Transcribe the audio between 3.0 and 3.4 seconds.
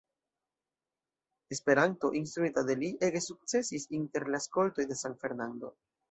ege